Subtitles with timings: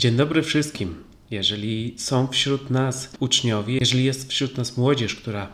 [0.00, 1.04] Dzień dobry wszystkim.
[1.30, 5.48] Jeżeli są wśród nas uczniowie, jeżeli jest wśród nas młodzież, która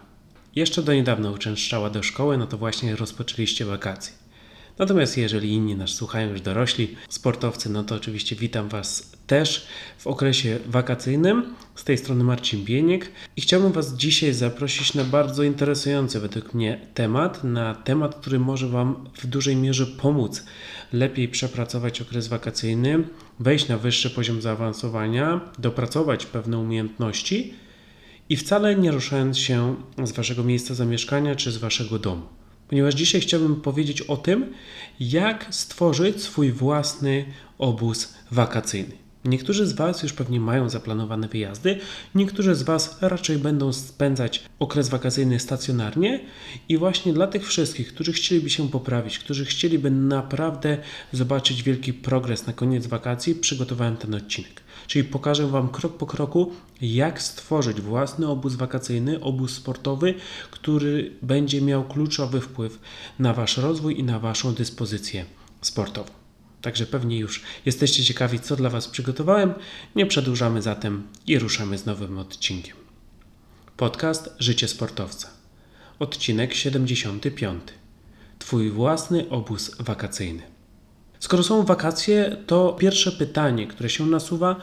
[0.56, 4.12] jeszcze do niedawna uczęszczała do szkoły, no to właśnie rozpoczęliście wakacje.
[4.78, 9.66] Natomiast jeżeli inni nas słuchają już dorośli, sportowcy, no to oczywiście witam Was też
[9.98, 11.54] w okresie wakacyjnym.
[11.74, 16.80] Z tej strony Marcin Bieniek i chciałbym Was dzisiaj zaprosić na bardzo interesujący według mnie
[16.94, 20.44] temat, na temat, który może Wam w dużej mierze pomóc
[20.92, 23.04] lepiej przepracować okres wakacyjny,
[23.40, 27.54] wejść na wyższy poziom zaawansowania, dopracować pewne umiejętności
[28.28, 32.22] i wcale nie ruszając się z Waszego miejsca zamieszkania czy z Waszego domu
[32.68, 34.52] ponieważ dzisiaj chciałbym powiedzieć o tym,
[35.00, 37.24] jak stworzyć swój własny
[37.58, 39.05] obóz wakacyjny.
[39.26, 41.78] Niektórzy z Was już pewnie mają zaplanowane wyjazdy,
[42.14, 46.20] niektórzy z Was raczej będą spędzać okres wakacyjny stacjonarnie
[46.68, 50.78] i właśnie dla tych wszystkich, którzy chcieliby się poprawić, którzy chcieliby naprawdę
[51.12, 54.62] zobaczyć wielki progres na koniec wakacji, przygotowałem ten odcinek.
[54.86, 60.14] Czyli pokażę Wam krok po kroku, jak stworzyć własny obóz wakacyjny, obóz sportowy,
[60.50, 62.78] który będzie miał kluczowy wpływ
[63.18, 65.24] na Wasz rozwój i na Waszą dyspozycję
[65.60, 66.25] sportową.
[66.62, 69.54] Także pewnie już jesteście ciekawi, co dla Was przygotowałem.
[69.96, 72.76] Nie przedłużamy zatem i ruszamy z nowym odcinkiem.
[73.76, 75.28] Podcast Życie Sportowca.
[75.98, 77.62] Odcinek 75.
[78.38, 80.42] Twój własny obóz wakacyjny.
[81.20, 84.56] Skoro są wakacje, to pierwsze pytanie, które się nasuwa,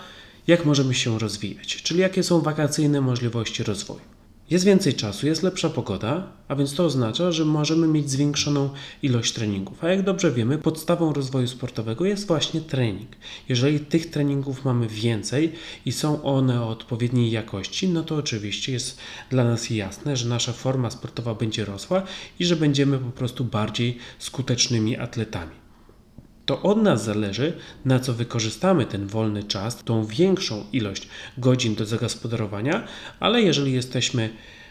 [0.48, 4.13] jak możemy się rozwijać, czyli jakie są wakacyjne możliwości rozwoju.
[4.50, 8.70] Jest więcej czasu, jest lepsza pogoda, a więc to oznacza, że możemy mieć zwiększoną
[9.02, 9.84] ilość treningów.
[9.84, 13.10] A jak dobrze wiemy, podstawą rozwoju sportowego jest właśnie trening.
[13.50, 15.52] Jeżeli tych treningów mamy więcej
[15.86, 18.98] i są one o odpowiedniej jakości, no to oczywiście jest
[19.30, 22.04] dla nas jasne, że nasza forma sportowa będzie rosła
[22.40, 25.63] i że będziemy po prostu bardziej skutecznymi atletami.
[26.46, 27.54] To od nas zależy,
[27.86, 32.88] na co wykorzystamy ten wolny czas, tą większą ilość godzin do zagospodarowania,
[33.20, 34.30] ale jeżeli jesteśmy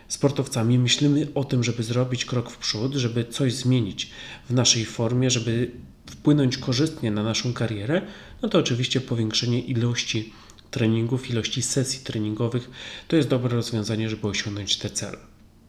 [0.09, 4.11] sportowcami, myślimy o tym, żeby zrobić krok w przód, żeby coś zmienić
[4.49, 5.71] w naszej formie, żeby
[6.07, 8.03] wpłynąć korzystnie na naszą karierę,
[8.43, 10.33] no to oczywiście powiększenie ilości
[10.71, 12.71] treningów, ilości sesji treningowych
[13.09, 15.19] to jest dobre rozwiązanie, żeby osiągnąć te cele.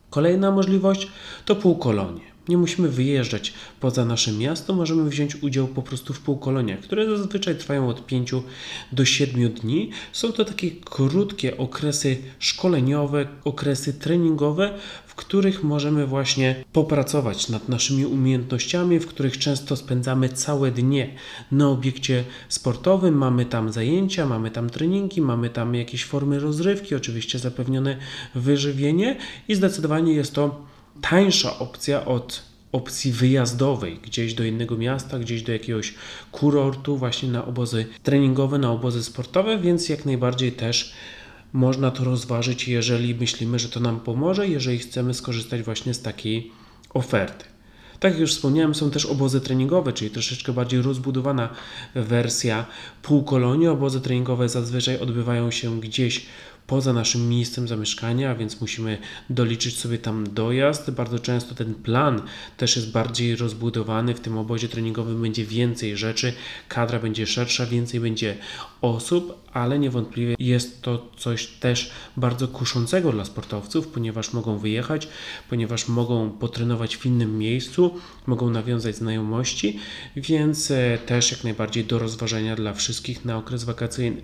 [0.10, 1.08] Kolejna możliwość
[1.46, 2.33] to półkolonie.
[2.48, 7.56] Nie musimy wyjeżdżać poza nasze miasto, możemy wziąć udział po prostu w półkoloniach, które zazwyczaj
[7.56, 8.32] trwają od 5
[8.92, 9.90] do 7 dni.
[10.12, 14.74] Są to takie krótkie okresy szkoleniowe, okresy treningowe,
[15.08, 21.16] w których możemy właśnie popracować nad naszymi umiejętnościami, w których często spędzamy całe dnie
[21.52, 23.18] na obiekcie sportowym.
[23.18, 27.98] Mamy tam zajęcia, mamy tam treningi, mamy tam jakieś formy rozrywki, oczywiście zapewnione
[28.36, 29.18] wyżywienie
[29.48, 35.52] i zdecydowanie jest to tańsza opcja od opcji wyjazdowej gdzieś do innego miasta, gdzieś do
[35.52, 35.94] jakiegoś
[36.32, 40.94] kurortu, właśnie na obozy treningowe, na obozy sportowe, więc jak najbardziej też
[41.54, 46.52] można to rozważyć, jeżeli myślimy, że to nam pomoże, jeżeli chcemy skorzystać właśnie z takiej
[46.94, 47.46] oferty.
[48.00, 51.50] Tak jak już wspomniałem, są też obozy treningowe, czyli troszeczkę bardziej rozbudowana
[51.96, 52.66] wersja
[53.02, 53.68] półkolonii.
[53.68, 56.26] Obozy treningowe zazwyczaj odbywają się gdzieś
[56.68, 58.98] poza naszym miejscem zamieszkania, więc musimy
[59.30, 60.92] doliczyć sobie tam dojazd.
[60.92, 62.22] Bardzo często ten plan
[62.58, 64.14] też jest bardziej rozbudowany.
[64.16, 66.34] W tym obozie treningowym będzie więcej rzeczy,
[66.68, 68.38] kadra będzie szersza, więcej będzie
[68.82, 75.08] osób, ale niewątpliwie jest to coś też bardzo kuszącego dla sportowców, ponieważ mogą wyjechać,
[75.50, 79.80] ponieważ mogą potrenować w innym miejscu, mogą nawiązać znajomości,
[80.16, 84.22] więc e, też jak najbardziej do rozważenia dla wszystkich na okres wakacyjny.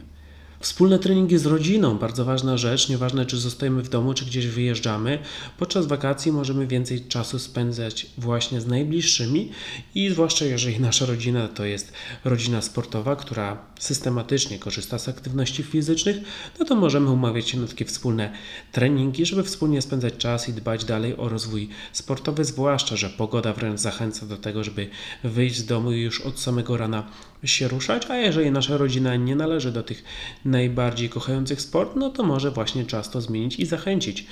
[0.60, 5.20] Wspólne treningi z rodziną, bardzo ważna rzecz, nieważne czy zostajemy w domu, czy gdzieś wyjeżdżamy.
[5.58, 9.52] Podczas wakacji możemy więcej czasu spędzać właśnie z najbliższymi
[9.96, 11.94] i zwłaszcza jeżeli nasza rodzina to jest
[12.24, 16.18] rodzina sportowa, która systematycznie korzysta z aktywności fizycznych,
[16.60, 18.34] no to możemy umawiać się na takie wspólne
[18.72, 23.80] treningi, żeby wspólnie spędzać czas i dbać dalej o rozwój sportowy, zwłaszcza, że pogoda wręcz
[23.80, 24.90] zachęca do tego, żeby
[25.24, 27.12] wyjść z domu i już od samego rana
[27.44, 30.04] się ruszać, a jeżeli nasza rodzina nie należy do tych
[30.50, 34.26] najbardziej kochających sport, no to może właśnie czas to zmienić i zachęcić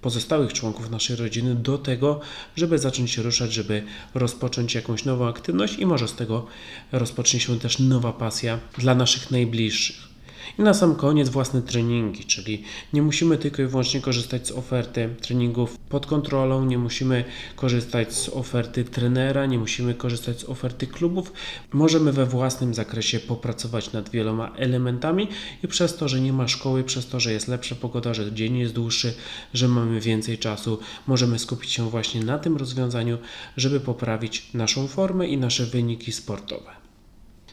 [0.00, 2.20] pozostałych członków naszej rodziny do tego,
[2.56, 3.82] żeby zacząć się ruszać, żeby
[4.14, 6.46] rozpocząć jakąś nową aktywność i może z tego
[6.92, 10.03] rozpocznie się też nowa pasja dla naszych najbliższych.
[10.58, 12.62] I na sam koniec własne treningi, czyli
[12.92, 17.24] nie musimy tylko i wyłącznie korzystać z oferty treningów pod kontrolą, nie musimy
[17.56, 21.32] korzystać z oferty trenera, nie musimy korzystać z oferty klubów.
[21.72, 25.28] Możemy we własnym zakresie popracować nad wieloma elementami
[25.62, 28.56] i przez to, że nie ma szkoły, przez to, że jest lepsza pogoda, że dzień
[28.56, 29.14] jest dłuższy,
[29.54, 33.18] że mamy więcej czasu, możemy skupić się właśnie na tym rozwiązaniu,
[33.56, 36.70] żeby poprawić naszą formę i nasze wyniki sportowe.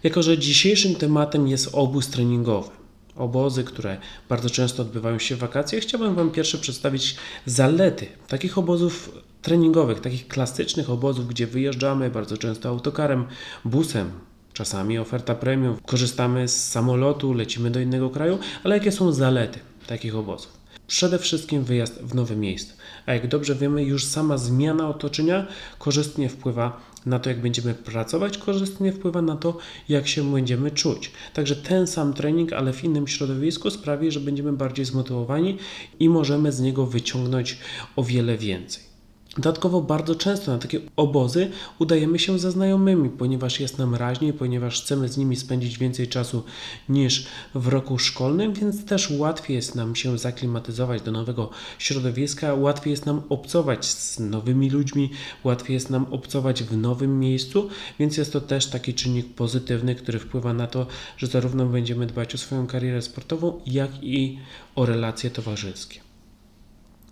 [0.04, 2.81] Jako, że dzisiejszym tematem jest obóz treningowy,
[3.16, 3.98] obozy, które
[4.30, 7.16] bardzo często odbywają się w wakacje, chciałbym Wam pierwsze przedstawić
[7.46, 9.12] zalety takich obozów
[9.42, 13.26] treningowych, takich klasycznych obozów, gdzie wyjeżdżamy bardzo często autokarem,
[13.66, 14.12] busem,
[14.54, 20.16] czasami oferta premium, korzystamy z samolotu, lecimy do innego kraju, ale jakie są zalety takich
[20.16, 20.62] obozów?
[20.88, 22.74] Przede wszystkim wyjazd w nowe miejsce.
[23.06, 25.48] A jak dobrze wiemy, już sama zmiana otoczenia
[25.80, 29.58] korzystnie wpływa na to, jak będziemy pracować, korzystnie wpływa na to,
[29.90, 31.12] jak się będziemy czuć.
[31.34, 35.58] Także ten sam trening, ale w innym środowisku sprawi, że będziemy bardziej zmotywowani
[36.00, 37.58] i możemy z niego wyciągnąć
[37.96, 38.91] o wiele więcej.
[39.38, 44.82] Dodatkowo bardzo często na takie obozy udajemy się ze znajomymi, ponieważ jest nam raźniej, ponieważ
[44.82, 46.44] chcemy z nimi spędzić więcej czasu
[46.90, 51.50] niż w roku szkolnym, więc też łatwiej jest nam się zaklimatyzować do nowego
[51.80, 55.10] środowiska, łatwiej jest nam obcować z nowymi ludźmi,
[55.44, 57.70] łatwiej jest nam obcować w nowym miejscu,
[58.00, 60.88] więc jest to też taki czynnik pozytywny, który wpływa na to,
[61.18, 64.40] że zarówno będziemy dbać o swoją karierę sportową, jak i
[64.76, 66.11] o relacje towarzyskie.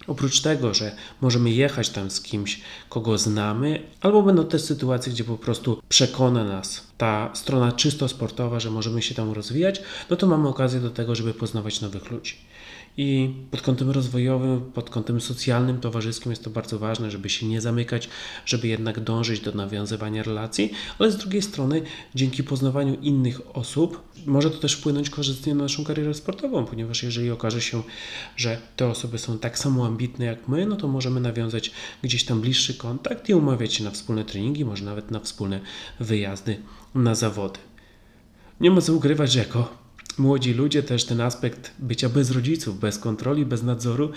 [0.07, 5.23] Oprócz tego, że możemy jechać tam z kimś, kogo znamy, albo będą te sytuacje, gdzie
[5.23, 10.27] po prostu przekona nas ta strona czysto sportowa, że możemy się tam rozwijać, no to
[10.27, 12.35] mamy okazję do tego, żeby poznawać nowych ludzi.
[13.01, 17.61] I pod kątem rozwojowym, pod kątem socjalnym, towarzyskim jest to bardzo ważne, żeby się nie
[17.61, 18.09] zamykać,
[18.45, 21.81] żeby jednak dążyć do nawiązywania relacji, ale z drugiej strony,
[22.15, 27.31] dzięki poznawaniu innych osób, może to też wpłynąć korzystnie na naszą karierę sportową, ponieważ jeżeli
[27.31, 27.83] okaże się,
[28.37, 32.41] że te osoby są tak samo ambitne jak my, no to możemy nawiązać gdzieś tam
[32.41, 35.59] bliższy kontakt i umawiać się na wspólne treningi, może nawet na wspólne
[35.99, 36.59] wyjazdy
[36.95, 37.59] na zawody.
[38.61, 39.78] Nie ma co ukrywać, że jako
[40.19, 44.11] młodzi ludzie też ten aspekt bycia bez rodziców, bez kontroli, bez nadzoru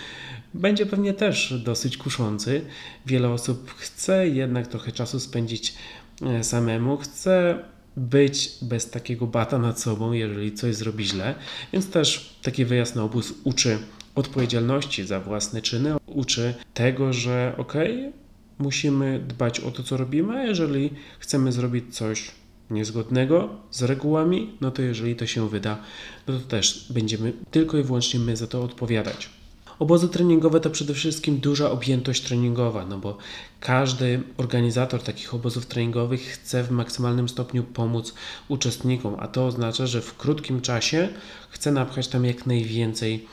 [0.54, 2.64] będzie pewnie też dosyć kuszący.
[3.06, 5.74] Wiele osób chce jednak trochę czasu spędzić
[6.22, 7.64] e, samemu, chce
[7.96, 11.34] być bez takiego bata nad sobą, jeżeli coś zrobi źle,
[11.72, 13.78] więc też taki wyjazd na obóz uczy
[14.14, 18.12] odpowiedzialności za własne czyny, uczy tego, że okej, okay,
[18.58, 22.30] musimy dbać o to, co robimy, a jeżeli chcemy zrobić coś
[22.72, 25.78] niezgodnego z regułami, no to jeżeli to się wyda,
[26.26, 29.30] no to też będziemy tylko i wyłącznie my za to odpowiadać.
[29.78, 33.18] Obozy treningowe to przede wszystkim duża objętość treningowa, no bo
[33.60, 38.14] każdy organizator takich obozów treningowych chce w maksymalnym stopniu pomóc
[38.48, 41.08] uczestnikom, a to oznacza, że w krótkim czasie
[41.50, 43.26] chce napchać tam jak najwięcej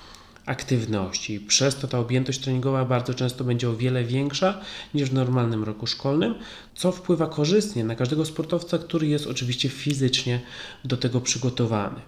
[0.49, 1.39] aktywności.
[1.39, 4.61] Przez to ta objętość treningowa bardzo często będzie o wiele większa
[4.93, 6.35] niż w normalnym roku szkolnym,
[6.75, 10.41] co wpływa korzystnie na każdego sportowca, który jest oczywiście fizycznie
[10.85, 12.01] do tego przygotowany.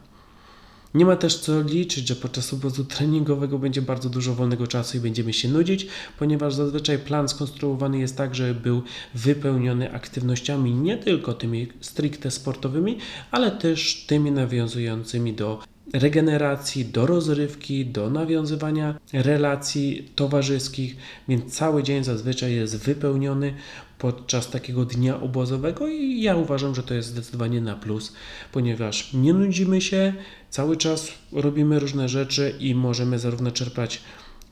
[0.93, 4.99] Nie ma też co liczyć, że podczas obozu treningowego będzie bardzo dużo wolnego czasu i
[4.99, 5.87] będziemy się nudzić,
[6.19, 8.83] ponieważ zazwyczaj plan skonstruowany jest tak, żeby był
[9.13, 12.97] wypełniony aktywnościami nie tylko tymi stricte sportowymi,
[13.31, 20.95] ale też tymi nawiązującymi do regeneracji, do rozrywki, do nawiązywania relacji towarzyskich,
[21.27, 23.53] więc cały dzień zazwyczaj jest wypełniony
[23.97, 28.13] podczas takiego dnia obozowego i ja uważam, że to jest zdecydowanie na plus,
[28.51, 30.13] ponieważ nie nudzimy się,
[30.49, 34.01] cały czas robimy różne rzeczy i możemy zarówno czerpać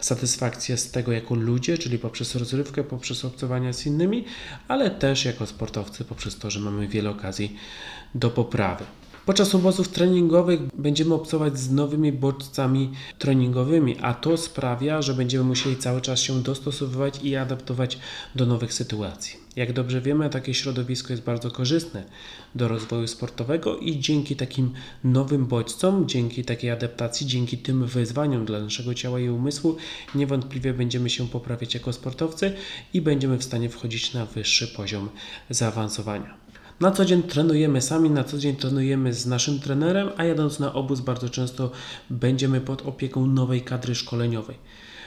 [0.02, 4.26] satysfakcję z tego jako ludzie, czyli poprzez rozrywkę, poprzez obcowania z innymi,
[4.68, 7.56] ale też jako sportowcy poprzez to, że mamy wiele okazji
[8.16, 8.86] do poprawy.
[9.30, 15.76] Podczas obozów treningowych będziemy obcować z nowymi bodźcami treningowymi, a to sprawia, że będziemy musieli
[15.76, 18.00] cały czas się dostosowywać i adaptować
[18.36, 19.40] do nowych sytuacji.
[19.56, 22.04] Jak dobrze wiemy, takie środowisko jest bardzo korzystne
[22.56, 28.60] do rozwoju sportowego i dzięki takim nowym bodźcom, dzięki takiej adaptacji, dzięki tym wyzwaniom dla
[28.60, 29.78] naszego ciała i umysłu,
[30.16, 32.54] niewątpliwie będziemy się poprawiać jako sportowcy
[32.94, 35.10] i będziemy w stanie wchodzić na wyższy poziom
[35.50, 36.49] zaawansowania.
[36.80, 40.74] Na co dzień trenujemy sami, na co dzień trenujemy z naszym trenerem, a jadąc na
[40.74, 41.72] obóz bardzo często
[42.10, 44.56] będziemy pod opieką nowej kadry szkoleniowej.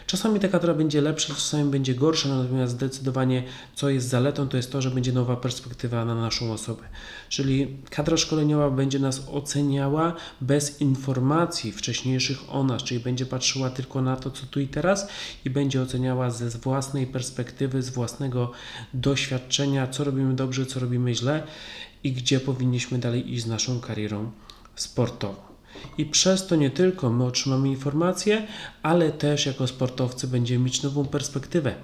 [0.07, 3.43] Czasami ta kadra będzie lepsza, czasami będzie gorsza, natomiast zdecydowanie
[3.75, 6.83] co jest zaletą, to jest to, że będzie nowa perspektywa na naszą osobę.
[7.29, 14.03] Czyli kadra szkoleniowa będzie nas oceniała bez informacji wcześniejszych o nas, czyli będzie patrzyła tylko
[14.03, 15.09] na to, co tu i teraz
[15.45, 18.53] i będzie oceniała ze własnej perspektywy, z własnego
[18.95, 21.43] doświadczenia, co robimy dobrze, co robimy źle
[22.05, 24.31] i gdzie powinniśmy dalej iść z naszą karierą
[24.77, 25.52] sportową
[25.99, 28.47] i przez to nie tylko my otrzymamy informacje,
[28.83, 31.75] ale też jako sportowcy będziemy mieć nową perspektywę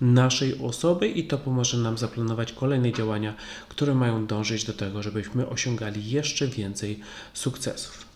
[0.00, 3.34] naszej osoby i to pomoże nam zaplanować kolejne działania,
[3.68, 7.00] które mają dążyć do tego, żebyśmy osiągali jeszcze więcej
[7.34, 8.08] sukcesów.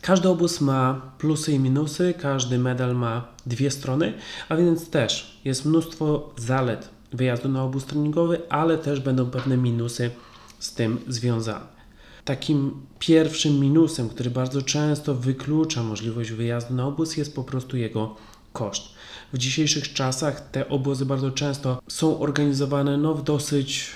[0.00, 4.14] Każdy obóz ma plusy i minusy, każdy medal ma dwie strony,
[4.48, 10.10] a więc też jest mnóstwo zalet wyjazdu na obóz treningowy, ale też będą pewne minusy
[10.58, 11.75] z tym związane.
[12.26, 18.16] Takim pierwszym minusem, który bardzo często wyklucza możliwość wyjazdu na obóz, jest po prostu jego
[18.52, 18.82] koszt.
[19.32, 23.90] W dzisiejszych czasach te obozy bardzo często są organizowane no, w dosyć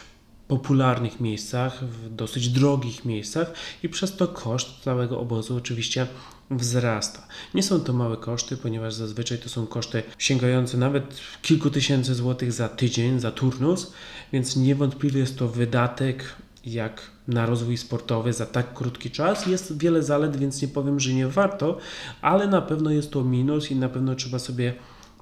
[0.49, 6.07] popularnych miejscach, w dosyć drogich miejscach i przez to koszt całego obozu oczywiście
[6.51, 7.27] wzrasta.
[7.55, 12.53] Nie są to małe koszty, ponieważ zazwyczaj to są koszty sięgające nawet kilku tysięcy złotych
[12.53, 13.93] za tydzień, za turnus,
[14.33, 16.25] więc niewątpliwie jest to wydatek
[16.67, 19.47] jak na rozwój sportowy za tak krótki czas.
[19.47, 21.79] Jest wiele zalet, więc nie powiem, że nie warto,
[22.21, 24.75] ale na pewno jest to minus i na pewno trzeba sobie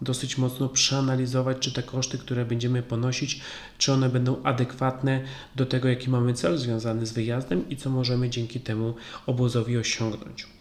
[0.03, 3.41] dosyć mocno przeanalizować, czy te koszty, które będziemy ponosić,
[3.79, 5.25] czy one będą adekwatne
[5.57, 8.95] do tego, jaki mamy cel związany z wyjazdem i co możemy dzięki temu
[9.27, 10.58] obozowi osiągnąć.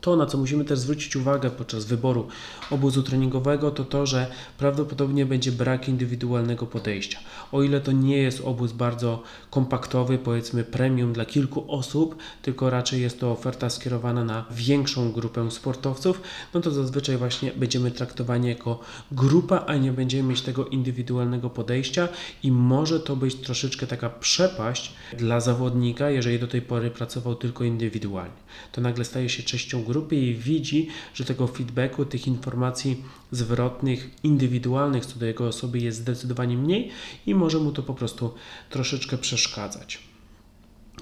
[0.00, 2.28] To, na co musimy też zwrócić uwagę podczas wyboru
[2.70, 4.26] obozu treningowego, to to, że
[4.58, 7.18] prawdopodobnie będzie brak indywidualnego podejścia.
[7.52, 13.02] O ile to nie jest obóz bardzo kompaktowy, powiedzmy premium dla kilku osób, tylko raczej
[13.02, 16.20] jest to oferta skierowana na większą grupę sportowców,
[16.54, 18.80] no to zazwyczaj właśnie będziemy traktowani jako
[19.12, 22.08] grupa, a nie będziemy mieć tego indywidualnego podejścia
[22.42, 27.64] i może to być troszeczkę taka przepaść dla zawodnika, jeżeli do tej pory pracował tylko
[27.64, 28.40] indywidualnie.
[28.72, 35.06] To nagle staje się częścią grupy i widzi, że tego feedbacku, tych informacji zwrotnych, indywidualnych
[35.06, 36.90] co do jego osoby jest zdecydowanie mniej
[37.26, 38.34] i może mu to po prostu
[38.70, 40.10] troszeczkę przeszkadzać.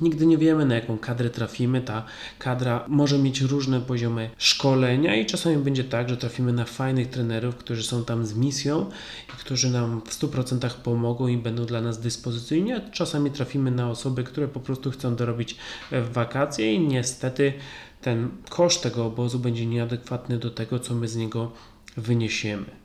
[0.00, 1.80] Nigdy nie wiemy, na jaką kadrę trafimy.
[1.80, 2.04] Ta
[2.38, 7.57] kadra może mieć różne poziomy szkolenia, i czasami będzie tak, że trafimy na fajnych trenerów,
[7.57, 8.87] którzy są tam z misją
[9.28, 12.73] i którzy nam w 100% pomogą i będą dla nas dyspozycyjni.
[12.73, 15.57] A czasami trafimy na osoby, które po prostu chcą dorobić
[15.92, 17.52] w wakacje, i niestety
[18.00, 21.52] ten koszt tego obozu będzie nieadekwatny do tego, co my z niego
[21.96, 22.77] wyniesiemy.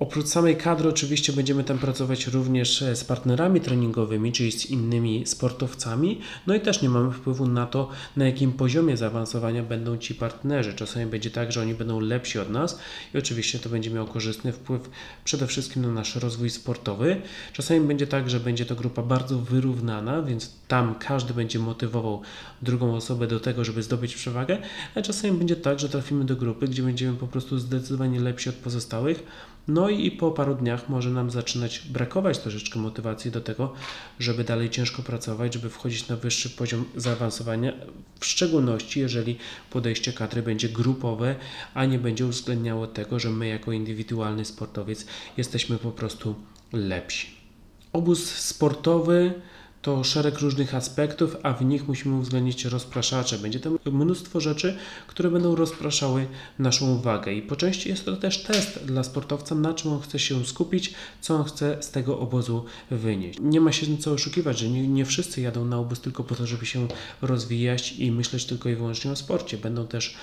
[0.00, 5.26] Oprócz samej kadry, oczywiście będziemy tam pracować również e, z partnerami treningowymi, czyli z innymi
[5.26, 6.20] sportowcami.
[6.46, 10.74] No i też nie mamy wpływu na to, na jakim poziomie zaawansowania będą ci partnerzy.
[10.74, 12.78] Czasami będzie tak, że oni będą lepsi od nas
[13.14, 14.90] i oczywiście to będzie miało korzystny wpływ
[15.24, 17.22] przede wszystkim na nasz rozwój sportowy.
[17.52, 22.22] Czasami będzie tak, że będzie to grupa bardzo wyrównana, więc tam każdy będzie motywował
[22.62, 24.58] drugą osobę do tego, żeby zdobyć przewagę,
[24.94, 28.54] a czasami będzie tak, że trafimy do grupy, gdzie będziemy po prostu zdecydowanie lepsi od
[28.54, 29.22] pozostałych
[29.74, 33.72] no i po paru dniach może nam zaczynać brakować troszeczkę motywacji do tego,
[34.18, 37.72] żeby dalej ciężko pracować, żeby wchodzić na wyższy poziom zaawansowania,
[38.20, 39.38] w szczególności jeżeli
[39.70, 41.36] podejście kadry będzie grupowe,
[41.74, 46.34] a nie będzie uwzględniało tego, że my jako indywidualny sportowiec jesteśmy po prostu
[46.72, 47.26] lepsi.
[47.92, 49.34] Obóz sportowy
[49.82, 53.38] to szereg różnych aspektów, a w nich musimy uwzględnić rozpraszacze.
[53.38, 56.26] Będzie tam mnóstwo rzeczy, które będą rozpraszały
[56.58, 57.32] naszą uwagę.
[57.32, 60.94] I po części jest to też test dla sportowca, na czym on chce się skupić,
[61.20, 63.38] co on chce z tego obozu wynieść.
[63.42, 66.46] Nie ma się co oszukiwać, że nie, nie wszyscy jadą na obóz tylko po to,
[66.46, 66.88] żeby się
[67.22, 69.58] rozwijać i myśleć tylko i wyłącznie o sporcie.
[69.58, 70.16] Będą też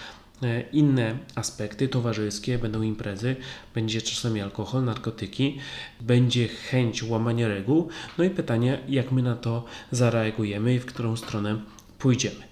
[0.74, 3.36] inne aspekty towarzyskie, będą imprezy,
[3.76, 5.58] będzie czasami alkohol, narkotyki,
[6.02, 7.90] będzie chęć łamania reguł.
[8.18, 11.62] No i pytanie, jak my na to zareagujemy i w którą stronę
[12.00, 12.47] pójdziemy.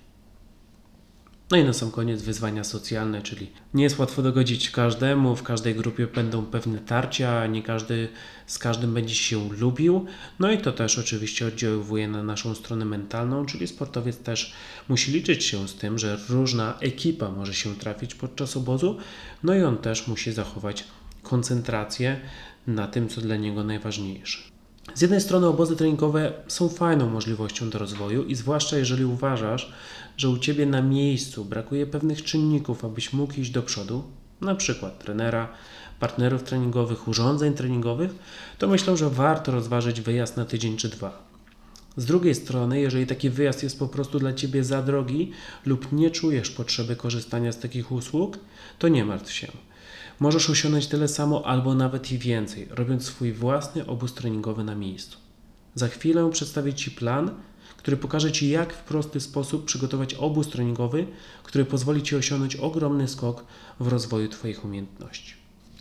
[1.51, 5.75] No i na sam koniec wyzwania socjalne, czyli nie jest łatwo dogodzić każdemu, w każdej
[5.75, 8.09] grupie będą pewne tarcia, nie każdy
[8.47, 10.05] z każdym będzie się lubił.
[10.39, 14.53] No i to też oczywiście oddziaływuje na naszą stronę mentalną, czyli sportowiec też
[14.89, 18.97] musi liczyć się z tym, że różna ekipa może się trafić podczas obozu,
[19.43, 20.83] no i on też musi zachować
[21.23, 22.19] koncentrację
[22.67, 24.54] na tym, co dla niego najważniejsze.
[24.93, 29.73] Z jednej strony obozy treningowe są fajną możliwością do rozwoju i zwłaszcza jeżeli uważasz,
[30.17, 34.03] że u Ciebie na miejscu brakuje pewnych czynników, abyś mógł iść do przodu,
[34.41, 35.49] na przykład trenera,
[35.99, 38.11] partnerów treningowych, urządzeń treningowych,
[38.57, 41.25] to myślę, że warto rozważyć wyjazd na tydzień czy dwa.
[41.97, 45.31] Z drugiej strony, jeżeli taki wyjazd jest po prostu dla Ciebie za drogi
[45.65, 48.39] lub nie czujesz potrzeby korzystania z takich usług,
[48.79, 49.47] to nie martw się.
[50.19, 55.17] Możesz osiągnąć tyle samo albo nawet i więcej, robiąc swój własny obóz treningowy na miejscu.
[55.75, 57.31] Za chwilę przedstawię Ci plan,
[57.77, 61.07] który pokaże Ci, jak w prosty sposób przygotować obóz treningowy,
[61.43, 63.45] który pozwoli Ci osiągnąć ogromny skok
[63.79, 65.33] w rozwoju Twoich umiejętności.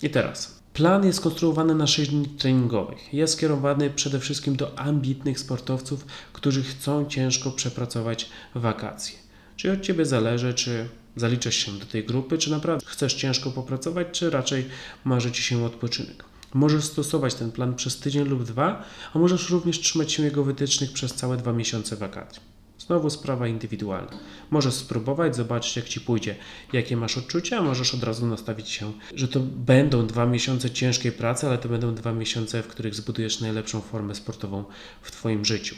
[0.02, 0.64] I teraz.
[0.72, 3.14] Plan jest konstruowany na 6 dni treningowych.
[3.14, 9.18] Jest skierowany przede wszystkim do ambitnych sportowców, którzy chcą ciężko przepracować wakacje.
[9.56, 14.06] Czyli od Ciebie zależy, czy zaliczasz się do tej grupy, czy naprawdę chcesz ciężko popracować,
[14.12, 14.64] czy raczej
[15.04, 16.24] marzy Ci się odpoczynek.
[16.54, 20.92] Możesz stosować ten plan przez tydzień lub dwa, a możesz również trzymać się jego wytycznych
[20.92, 22.54] przez całe dwa miesiące wakacji.
[22.78, 24.18] Znowu sprawa indywidualna.
[24.50, 26.36] Możesz spróbować, zobaczyć jak Ci pójdzie,
[26.72, 31.46] jakie masz odczucia, możesz od razu nastawić się, że to będą dwa miesiące ciężkiej pracy,
[31.46, 34.64] ale to będą dwa miesiące, w których zbudujesz najlepszą formę sportową
[35.02, 35.76] w Twoim życiu.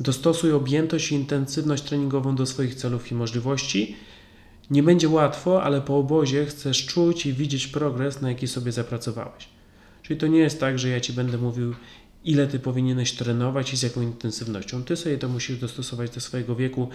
[0.00, 3.96] Dostosuj objętość i intensywność treningową do swoich celów i możliwości.
[4.70, 9.48] Nie będzie łatwo, ale po obozie chcesz czuć i widzieć progres, na jaki sobie zapracowałeś.
[10.02, 11.74] Czyli to nie jest tak, że ja ci będę mówił,
[12.24, 14.84] ile ty powinieneś trenować i z jaką intensywnością.
[14.84, 16.88] Ty sobie to musisz dostosować do swojego wieku,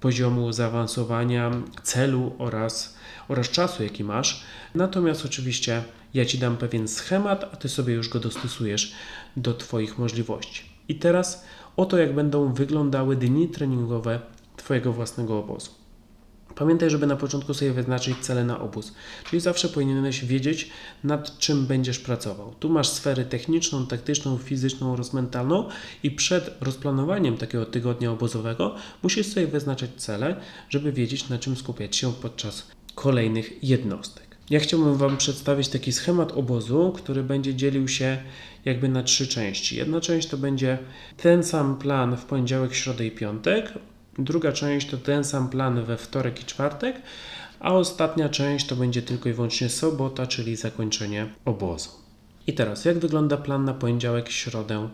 [0.00, 1.50] poziomu zaawansowania,
[1.82, 2.96] celu oraz,
[3.28, 4.44] oraz czasu, jaki masz.
[4.74, 5.82] Natomiast oczywiście
[6.14, 8.94] ja ci dam pewien schemat, a ty sobie już go dostosujesz
[9.36, 10.62] do Twoich możliwości.
[10.88, 11.44] I teraz
[11.76, 14.20] oto, jak będą wyglądały dni treningowe
[14.56, 15.85] Twojego własnego obozu.
[16.56, 18.92] Pamiętaj, żeby na początku sobie wyznaczyć cele na obóz,
[19.30, 20.70] czyli zawsze powinieneś wiedzieć,
[21.04, 22.54] nad czym będziesz pracował.
[22.60, 25.68] Tu masz sferę techniczną, taktyczną, fizyczną oraz mentalną
[26.02, 31.96] i przed rozplanowaniem takiego tygodnia obozowego musisz sobie wyznaczać cele, żeby wiedzieć, na czym skupiać
[31.96, 34.26] się podczas kolejnych jednostek.
[34.50, 38.18] Ja chciałbym Wam przedstawić taki schemat obozu, który będzie dzielił się
[38.64, 39.76] jakby na trzy części.
[39.76, 40.78] Jedna część to będzie
[41.16, 43.72] ten sam plan w poniedziałek, środę i piątek,
[44.18, 46.96] Druga część to ten sam plan we wtorek i czwartek,
[47.60, 51.90] a ostatnia część to będzie tylko i wyłącznie sobota, czyli zakończenie obozu.
[52.46, 54.88] I teraz, jak wygląda plan na poniedziałek, środę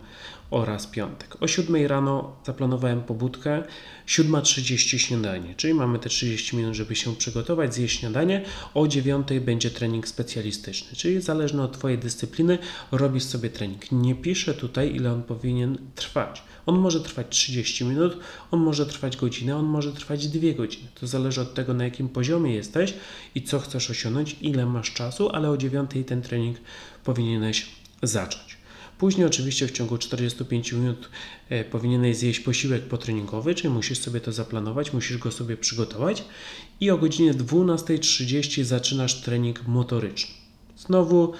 [0.51, 1.43] oraz piątek?
[1.43, 3.63] O 7 rano zaplanowałem pobudkę,
[4.07, 8.45] 7.30 śniadanie, czyli mamy te 30 minut, żeby się przygotować, zjeść śniadanie.
[8.73, 12.57] O 9 będzie trening specjalistyczny, czyli zależny od Twojej dyscypliny
[12.91, 13.91] robisz sobie trening.
[13.91, 16.43] Nie piszę tutaj, ile on powinien trwać.
[16.65, 18.17] On może trwać 30 minut,
[18.51, 20.87] on może trwać godzinę, on może trwać 2 godziny.
[20.99, 22.93] To zależy od tego, na jakim poziomie jesteś
[23.35, 26.57] i co chcesz osiągnąć, ile masz czasu, ale o 9 ten trening
[27.03, 27.65] powinieneś
[28.03, 28.52] zacząć.
[29.03, 31.09] Później oczywiście w ciągu 45 minut
[31.49, 36.23] e, powinieneś zjeść posiłek potreningowy, czyli musisz sobie to zaplanować, musisz go sobie przygotować
[36.79, 40.35] i o godzinie 12.30 zaczynasz trening motoryczny.
[40.77, 41.33] Znowu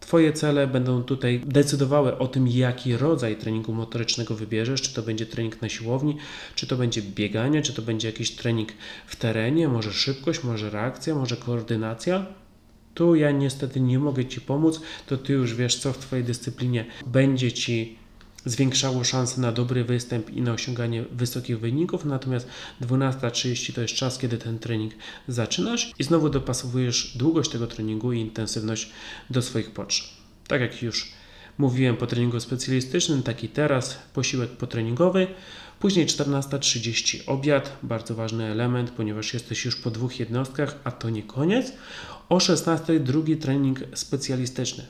[0.00, 5.26] Twoje cele będą tutaj decydowały o tym, jaki rodzaj treningu motorycznego wybierzesz, czy to będzie
[5.26, 6.16] trening na siłowni,
[6.54, 8.68] czy to będzie bieganie, czy to będzie jakiś trening
[9.06, 12.26] w terenie, może szybkość, może reakcja, może koordynacja.
[12.94, 16.86] Tu ja niestety nie mogę Ci pomóc, to Ty już wiesz, co w Twojej dyscyplinie
[17.06, 17.98] będzie Ci
[18.44, 22.48] zwiększało szanse na dobry występ i na osiąganie wysokich wyników, natomiast
[22.82, 24.92] 12.30 to jest czas, kiedy ten trening
[25.28, 28.90] zaczynasz i znowu dopasowujesz długość tego treningu i intensywność
[29.30, 30.08] do swoich potrzeb.
[30.46, 31.12] Tak jak już
[31.58, 35.26] mówiłem po treningu specjalistycznym, tak i teraz posiłek potreningowy,
[35.80, 41.22] później 14.30 obiad, bardzo ważny element, ponieważ jesteś już po dwóch jednostkach, a to nie
[41.22, 41.72] koniec.
[42.28, 44.84] O 16.00 drugi trening specjalistyczny.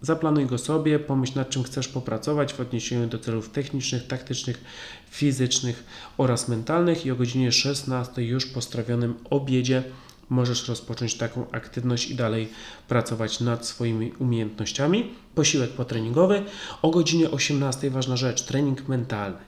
[0.00, 4.64] Zaplanuj go sobie, pomyśl nad czym chcesz popracować w odniesieniu do celów technicznych, taktycznych,
[5.10, 5.84] fizycznych
[6.18, 9.82] oraz mentalnych i o godzinie 16 już po strawionym obiedzie
[10.28, 12.48] możesz rozpocząć taką aktywność i dalej
[12.88, 15.10] pracować nad swoimi umiejętnościami.
[15.34, 16.42] Posiłek potreningowy
[16.82, 19.38] o godzinie 18 ważna rzecz, trening mentalny.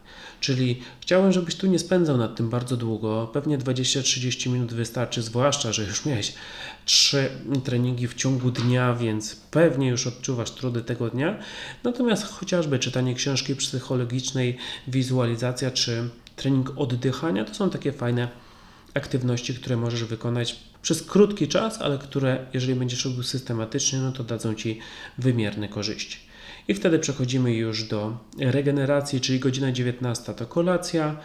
[0.40, 3.30] Czyli chciałem, żebyś tu nie spędzał nad tym bardzo długo.
[3.32, 6.34] Pewnie 20-30 minut wystarczy, zwłaszcza, że już miałeś
[6.84, 7.30] trzy
[7.64, 11.38] treningi w ciągu dnia, więc pewnie już odczuwasz trudy tego dnia.
[11.84, 14.56] Natomiast chociażby czytanie książki psychologicznej,
[14.88, 18.28] wizualizacja czy trening oddychania to są takie fajne
[18.94, 24.24] aktywności, które możesz wykonać przez krótki czas, ale które, jeżeli będziesz robił systematycznie, no to
[24.24, 24.78] dadzą ci
[25.18, 26.18] wymierne korzyści.
[26.68, 31.16] I wtedy przechodzimy już do regeneracji, czyli godzina 19 to kolacja,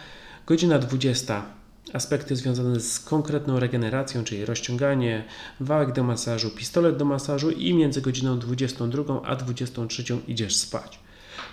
[0.46, 1.44] godzina 20
[1.92, 5.24] aspekty związane z konkretną regeneracją, czyli rozciąganie,
[5.60, 10.98] wałek do masażu, pistolet do masażu i między godziną 22 a 23 idziesz spać.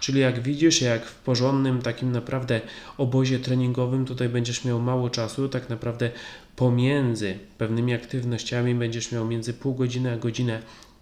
[0.02, 2.62] Czyli jak widzisz, jak w porządnym takim naprawdę
[2.98, 6.12] obozie treningowym tutaj będziesz miał mało czasu, tak naprawdę
[6.56, 10.62] pomiędzy pewnymi aktywnościami będziesz miał między pół godziny a godzinę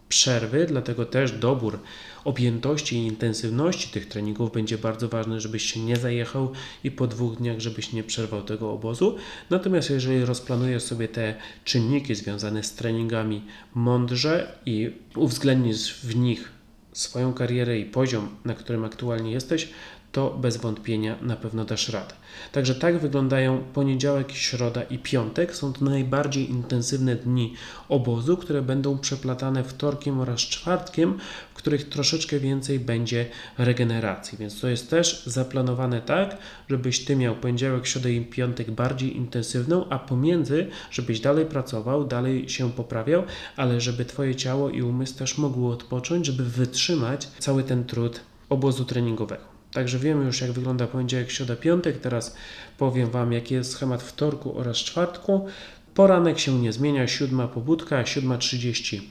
[0.10, 1.80] przerwy, dlatego też dobór
[2.24, 6.52] objętości i intensywności tych treningów będzie bardzo ważny, żebyś się nie zajechał
[6.84, 9.16] i po dwóch dniach, żebyś nie przerwał tego obozu.
[9.50, 13.42] Natomiast jeżeli rozplanujesz sobie te czynniki związane z treningami
[13.76, 16.59] mądrze i uwzględnisz w nich
[17.00, 19.70] swoją karierę i poziom, na którym aktualnie jesteś,
[20.12, 22.14] to bez wątpienia na pewno dasz radę.
[22.52, 25.56] Także tak wyglądają poniedziałek, środa i piątek.
[25.56, 27.54] Są to najbardziej intensywne dni
[27.90, 31.18] obozu, które będą przeplatane wtorkiem oraz czwartkiem,
[31.54, 33.26] w których troszeczkę więcej będzie
[33.58, 34.38] regeneracji.
[34.38, 36.38] Więc to jest też zaplanowane tak,
[36.70, 42.50] żebyś ty miał poniedziałek, środę i piątek bardziej intensywną, a pomiędzy, żebyś dalej pracował, dalej
[42.50, 43.24] się poprawiał,
[43.56, 48.86] ale żeby twoje ciało i umysł też mogły odpocząć, żeby wytrzymać cały ten trud obozu
[48.86, 49.59] treningowego.
[49.74, 52.00] Także wiemy już, jak wygląda poniedziałek, środa, piątek.
[52.00, 52.36] Teraz
[52.78, 55.46] powiem Wam, jaki jest schemat wtorku oraz czwartku.
[55.94, 59.02] Poranek się nie zmienia, siódma pobudka, 7.30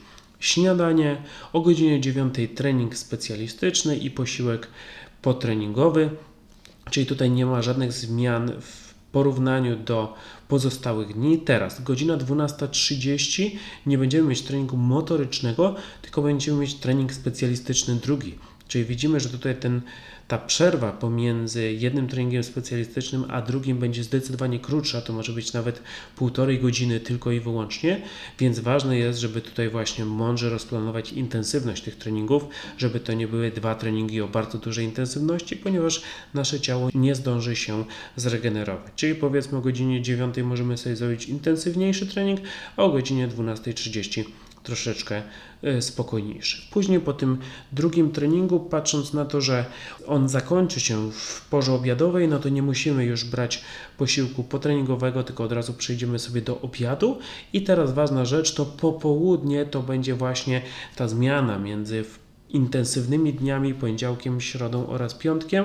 [0.40, 4.68] śniadanie, o godzinie 9 trening specjalistyczny i posiłek
[5.23, 6.11] potreningowy.
[6.90, 10.14] Czyli tutaj nie ma żadnych zmian w porównaniu do
[10.49, 11.38] pozostałych dni.
[11.38, 13.51] Teraz godzina 12.30
[13.87, 18.38] nie będziemy mieć treningu motorycznego, tylko będziemy mieć trening specjalistyczny drugi.
[18.68, 19.81] Czyli widzimy, że tutaj ten,
[20.28, 25.82] ta przerwa pomiędzy jednym treningiem specjalistycznym a drugim będzie zdecydowanie krótsza, to może być nawet
[26.16, 28.02] półtorej godziny tylko i wyłącznie,
[28.38, 32.44] więc ważne jest, żeby tutaj właśnie mądrze rozplanować intensywność tych treningów,
[32.78, 36.02] żeby to nie były dwa treningi o bardzo dużej intensywności, ponieważ
[36.34, 37.84] nasze ciało nie zdąży się
[38.16, 38.92] zregenerować.
[38.96, 42.40] Czyli powiedzmy o godzinie 9 możemy sobie zrobić intensywniejszy trening,
[42.76, 44.24] a o godzinie 12.30
[44.68, 45.22] troszeczkę
[45.62, 46.62] e, spokojniejszy.
[46.70, 47.38] Później po tym
[47.72, 49.64] drugim treningu, patrząc na to, że
[50.07, 53.64] on zakończy się w porze obiadowej, no to nie musimy już brać
[53.98, 57.18] posiłku potreningowego, tylko od razu przejdziemy sobie do obiadu.
[57.52, 60.62] I teraz ważna rzecz, to popołudnie to będzie właśnie
[60.96, 62.04] ta zmiana między
[62.48, 65.64] intensywnymi dniami, poniedziałkiem, środą oraz piątkiem,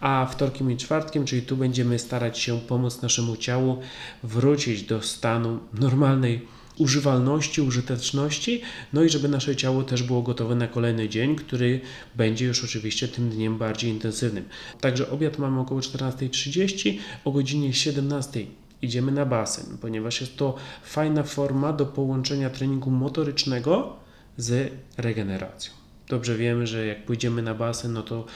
[0.00, 3.78] a wtorkiem i czwartkiem, czyli tu będziemy starać się pomóc naszemu ciału
[4.22, 6.46] wrócić do stanu normalnej
[6.78, 11.80] używalności, użyteczności, no i żeby nasze ciało też było gotowe na kolejny dzień, który
[12.14, 14.44] będzie już oczywiście tym dniem bardziej intensywnym.
[14.80, 18.46] Także obiad mamy około 14.30, o godzinie 17.00
[18.82, 20.54] idziemy na basen, ponieważ jest to
[20.84, 23.96] fajna forma do połączenia treningu motorycznego
[24.36, 25.81] z regeneracją.
[26.12, 28.26] Dobrze wiemy, że jak pójdziemy na basen, no to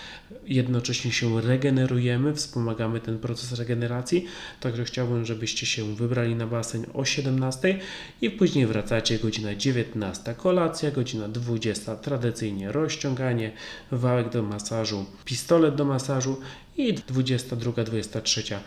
[0.47, 4.27] jednocześnie się regenerujemy, wspomagamy ten proces regeneracji.
[4.61, 7.79] Także chciałbym, żebyście się wybrali na basen o 17
[8.21, 13.53] i później wracacie godzina 19 kolacja, godzina 20 tradycyjnie rozciąganie,
[13.91, 16.41] wałek do masażu, pistolet do masażu
[16.77, 18.59] i 22-23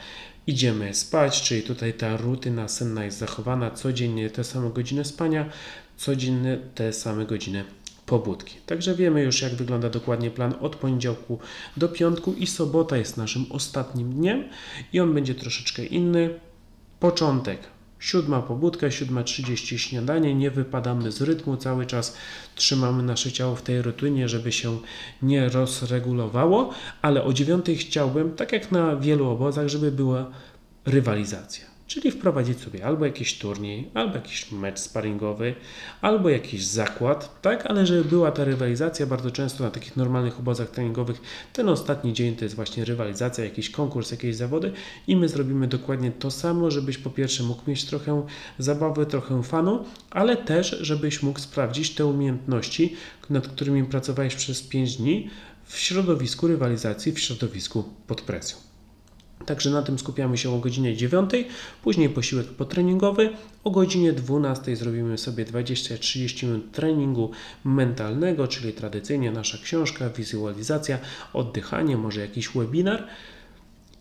[0.48, 5.50] idziemy spać, czyli tutaj ta rutyna senna jest zachowana, codziennie te same godziny spania,
[5.98, 7.65] codziennie te same godziny
[8.10, 8.56] pobudki.
[8.65, 11.39] Także wiemy już, jak wygląda dokładnie plan od poniedziałku
[11.78, 14.43] do piątku i sobota jest naszym ostatnim dniem
[14.93, 16.30] i on będzie troszeczkę inny.
[17.00, 17.60] Początek.
[18.00, 22.17] Siódma pobudka, 7.30 śniadanie, nie wypadamy z rytmu, cały czas
[22.56, 24.78] trzymamy nasze ciało w tej rutynie, żeby się
[25.22, 30.32] nie rozregulowało, ale o dziewiątej chciałbym, tak jak na wielu obozach, żeby była
[30.86, 31.68] rywalizacja.
[31.89, 35.56] Czyli wprowadzić sobie albo jakiś turniej, albo jakiś mecz sparingowy,
[36.02, 37.65] albo jakiś zakład, tak?
[37.65, 41.21] Ale żeby była ta rywalizacja, bardzo często na takich normalnych obozach treningowych
[41.54, 44.71] ten ostatni dzień to jest właśnie rywalizacja, jakiś konkurs, jakieś zawody
[45.08, 48.25] i my zrobimy dokładnie to samo, żebyś po pierwsze mógł mieć trochę
[48.60, 52.95] zabawy, trochę fanu, ale też żebyś mógł sprawdzić te umiejętności,
[53.30, 55.30] nad którymi pracowałeś przez 5 dni
[55.65, 58.68] w środowisku rywalizacji, w środowisku pod presją.
[59.45, 61.32] Także na tym skupiamy się o godzinie 9,
[61.84, 63.30] później posiłek potreningowy.
[63.63, 67.32] O godzinie 12 zrobimy sobie 20-30 minut treningu
[67.63, 70.99] mentalnego, czyli tradycyjnie nasza książka, wizualizacja,
[71.34, 73.08] oddychanie, może jakiś webinar.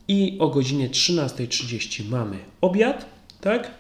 [0.08, 3.06] I o godzinie 13.30 mamy obiad,
[3.40, 3.77] tak?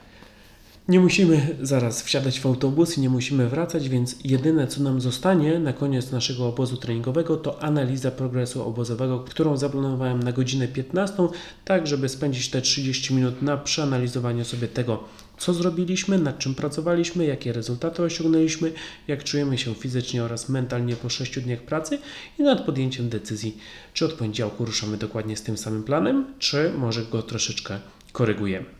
[0.88, 5.58] Nie musimy zaraz wsiadać w autobus i nie musimy wracać, więc jedyne co nam zostanie
[5.58, 11.28] na koniec naszego obozu treningowego to analiza progresu obozowego, którą zaplanowałem na godzinę 15,
[11.64, 15.04] tak żeby spędzić te 30 minut na przeanalizowaniu sobie tego,
[15.38, 18.72] co zrobiliśmy, nad czym pracowaliśmy, jakie rezultaty osiągnęliśmy,
[19.08, 21.98] jak czujemy się fizycznie oraz mentalnie po 6 dniach pracy
[22.38, 23.58] i nad podjęciem decyzji,
[23.92, 27.78] czy od poniedziałku ruszamy dokładnie z tym samym planem, czy może go troszeczkę
[28.12, 28.77] korygujemy.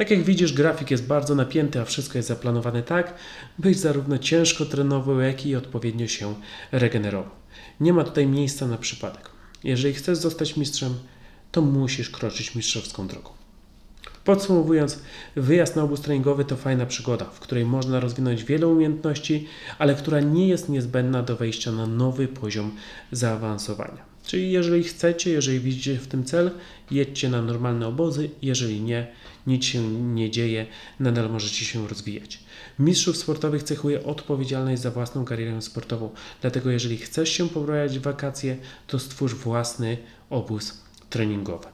[0.00, 3.14] Tak jak widzisz, grafik jest bardzo napięty, a wszystko jest zaplanowane tak,
[3.58, 6.34] byś zarówno ciężko trenował, jak i odpowiednio się
[6.72, 7.30] regenerował.
[7.80, 9.30] Nie ma tutaj miejsca na przypadek.
[9.64, 10.94] Jeżeli chcesz zostać mistrzem,
[11.52, 13.30] to musisz kroczyć mistrzowską drogą.
[14.24, 14.98] Podsumowując,
[15.36, 20.20] wyjazd na obóz treningowy to fajna przygoda, w której można rozwinąć wiele umiejętności, ale która
[20.20, 22.76] nie jest niezbędna do wejścia na nowy poziom
[23.12, 24.10] zaawansowania.
[24.26, 26.50] Czyli jeżeli chcecie, jeżeli widzicie w tym cel,
[26.90, 29.06] jedźcie na normalne obozy, jeżeli nie,
[29.46, 30.66] nic się nie dzieje,
[31.00, 32.38] nadal możecie się rozwijać.
[32.78, 38.56] Mistrzów sportowych cechuje odpowiedzialność za własną karierę sportową, dlatego jeżeli chcesz się pobrać w wakacje,
[38.86, 39.98] to stwórz własny
[40.30, 41.66] obóz treningowy.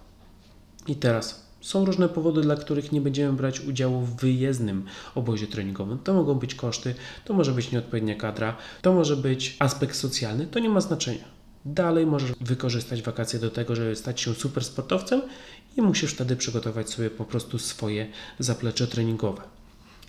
[0.86, 5.98] I teraz są różne powody, dla których nie będziemy brać udziału w wyjezdnym obozie treningowym.
[5.98, 10.58] To mogą być koszty, to może być nieodpowiednia kadra, to może być aspekt socjalny, to
[10.58, 11.24] nie ma znaczenia.
[11.68, 15.22] Dalej możesz wykorzystać wakacje do tego, żeby stać się super sportowcem
[15.76, 18.06] i musisz wtedy przygotować sobie po prostu swoje
[18.38, 19.42] zaplecze treningowe.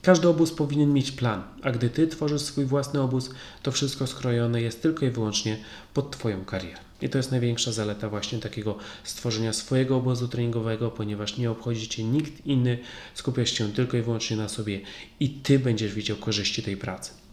[0.01, 3.29] Każdy obóz powinien mieć plan, a gdy ty tworzysz swój własny obóz,
[3.63, 5.57] to wszystko skrojone jest tylko i wyłącznie
[5.93, 6.77] pod Twoją karierę.
[7.01, 12.03] I to jest największa zaleta właśnie takiego stworzenia swojego obozu treningowego, ponieważ nie obchodzi Cię
[12.03, 12.77] nikt inny,
[13.13, 14.81] skupiasz się tylko i wyłącznie na sobie
[15.19, 17.26] i Ty będziesz widział korzyści tej pracy.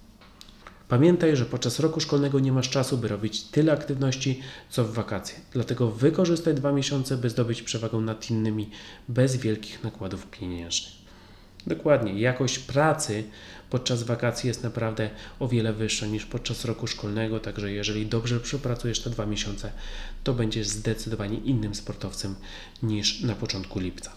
[0.89, 5.39] Pamiętaj, że podczas roku szkolnego nie masz czasu, by robić tyle aktywności, co w wakacje.
[5.53, 8.71] Dlatego wykorzystaj dwa miesiące, by zdobyć przewagę nad innymi
[9.09, 11.05] bez wielkich nakładów pieniężnych.
[11.67, 13.25] Dokładnie, jakość pracy
[13.71, 19.01] podczas wakacji jest naprawdę o wiele wyższa niż podczas roku szkolnego, także jeżeli dobrze przepracujesz
[19.01, 19.73] te dwa miesiące,
[20.25, 22.35] to będziesz zdecydowanie innym sportowcem
[22.83, 24.13] niż na początku lipca.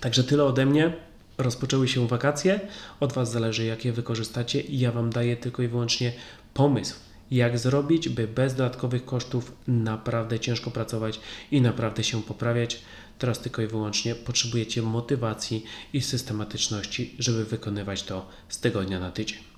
[0.00, 1.11] Także tyle ode mnie.
[1.42, 2.60] Rozpoczęły się wakacje,
[3.00, 6.12] od Was zależy, jak je wykorzystacie, i ja Wam daję tylko i wyłącznie
[6.54, 6.94] pomysł,
[7.30, 12.82] jak zrobić, by bez dodatkowych kosztów naprawdę ciężko pracować i naprawdę się poprawiać.
[13.18, 19.51] Teraz tylko i wyłącznie potrzebujecie motywacji i systematyczności, żeby wykonywać to z tygodnia na tydzień.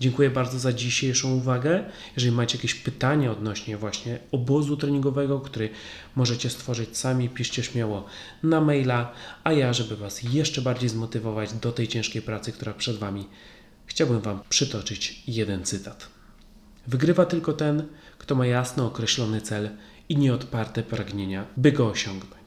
[0.00, 1.84] Dziękuję bardzo za dzisiejszą uwagę.
[2.16, 5.70] Jeżeli macie jakieś pytania odnośnie właśnie obozu treningowego, który
[6.16, 8.04] możecie stworzyć sami, piszcie śmiało
[8.42, 9.12] na maila,
[9.44, 13.26] a ja, żeby Was jeszcze bardziej zmotywować do tej ciężkiej pracy, która przed Wami,
[13.86, 16.08] chciałbym Wam przytoczyć jeden cytat.
[16.86, 17.82] Wygrywa tylko ten,
[18.18, 19.70] kto ma jasno określony cel
[20.08, 22.37] i nieodparte pragnienia, by go osiągnąć.